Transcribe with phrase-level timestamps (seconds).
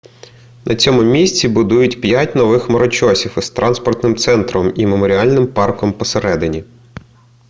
[0.65, 6.63] на цьому місці будують п'ять нових хмарочосів із транспортним центром і меморіальним парком посередині